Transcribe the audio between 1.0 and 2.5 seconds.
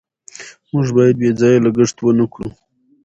بې ځایه لګښت ونکړو.